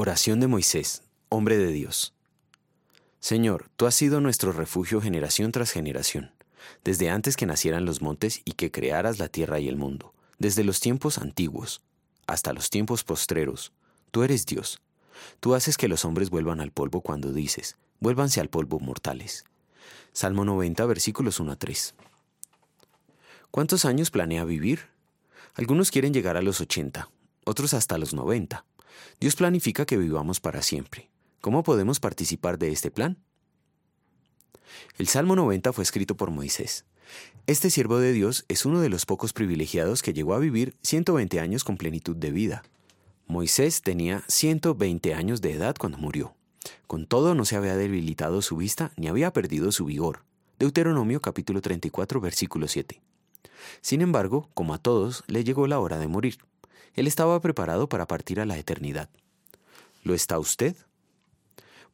[0.00, 2.14] Oración de Moisés, hombre de Dios.
[3.18, 6.30] Señor, tú has sido nuestro refugio generación tras generación,
[6.84, 10.62] desde antes que nacieran los montes y que crearas la tierra y el mundo, desde
[10.62, 11.82] los tiempos antiguos
[12.28, 13.72] hasta los tiempos postreros.
[14.12, 14.80] Tú eres Dios.
[15.40, 19.46] Tú haces que los hombres vuelvan al polvo cuando dices, vuélvanse al polvo mortales.
[20.12, 21.94] Salmo 90, versículos 1 a 3.
[23.50, 24.90] ¿Cuántos años planea vivir?
[25.54, 27.10] Algunos quieren llegar a los 80,
[27.44, 28.64] otros hasta los 90.
[29.20, 31.10] Dios planifica que vivamos para siempre.
[31.40, 33.18] ¿Cómo podemos participar de este plan?
[34.98, 36.84] El Salmo 90 fue escrito por Moisés.
[37.46, 41.40] Este siervo de Dios es uno de los pocos privilegiados que llegó a vivir 120
[41.40, 42.62] años con plenitud de vida.
[43.26, 46.34] Moisés tenía 120 años de edad cuando murió.
[46.86, 50.24] Con todo no se había debilitado su vista ni había perdido su vigor.
[50.58, 53.00] Deuteronomio capítulo 34 versículo 7.
[53.80, 56.38] Sin embargo, como a todos, le llegó la hora de morir.
[56.94, 59.08] Él estaba preparado para partir a la eternidad.
[60.02, 60.76] ¿Lo está usted?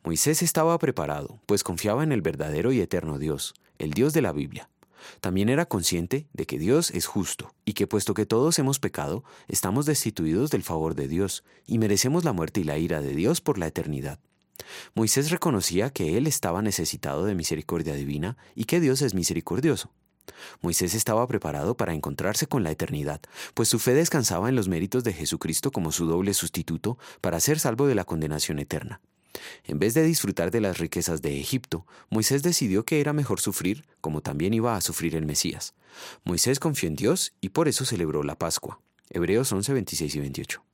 [0.02, 4.32] Moisés estaba preparado, pues confiaba en el verdadero y eterno Dios, el Dios de la
[4.32, 4.68] Biblia.
[5.20, 9.24] También era consciente de que Dios es justo y que puesto que todos hemos pecado,
[9.48, 13.40] estamos destituidos del favor de Dios y merecemos la muerte y la ira de Dios
[13.40, 14.18] por la eternidad.
[14.94, 19.90] Moisés reconocía que él estaba necesitado de misericordia divina y que Dios es misericordioso.
[20.60, 23.20] Moisés estaba preparado para encontrarse con la eternidad,
[23.54, 27.58] pues su fe descansaba en los méritos de Jesucristo como su doble sustituto para ser
[27.58, 29.00] salvo de la condenación eterna.
[29.64, 33.84] En vez de disfrutar de las riquezas de Egipto, Moisés decidió que era mejor sufrir,
[34.00, 35.74] como también iba a sufrir el Mesías.
[36.24, 38.80] Moisés confió en Dios y por eso celebró la Pascua.
[39.10, 40.64] Hebreos 11, 26 y 28.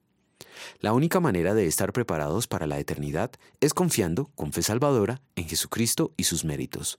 [0.80, 5.48] La única manera de estar preparados para la eternidad es confiando, con fe salvadora, en
[5.48, 6.98] Jesucristo y sus méritos.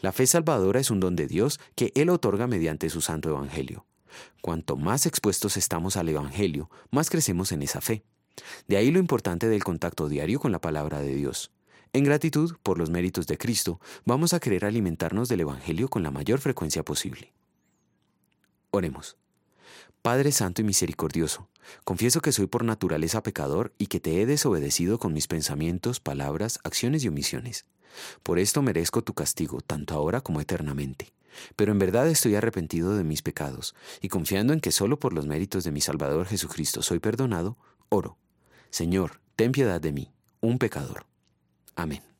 [0.00, 3.86] La fe salvadora es un don de Dios que Él otorga mediante su santo Evangelio.
[4.40, 8.04] Cuanto más expuestos estamos al Evangelio, más crecemos en esa fe.
[8.68, 11.50] De ahí lo importante del contacto diario con la palabra de Dios.
[11.92, 16.10] En gratitud por los méritos de Cristo, vamos a querer alimentarnos del Evangelio con la
[16.10, 17.32] mayor frecuencia posible.
[18.70, 19.16] Oremos.
[20.02, 21.48] Padre Santo y Misericordioso,
[21.84, 26.58] confieso que soy por naturaleza pecador y que te he desobedecido con mis pensamientos, palabras,
[26.62, 27.64] acciones y omisiones.
[28.22, 31.12] Por esto merezco tu castigo, tanto ahora como eternamente.
[31.56, 35.26] Pero en verdad estoy arrepentido de mis pecados, y confiando en que solo por los
[35.26, 37.56] méritos de mi Salvador Jesucristo soy perdonado,
[37.88, 38.16] oro.
[38.70, 41.06] Señor, ten piedad de mí, un pecador.
[41.74, 42.13] Amén.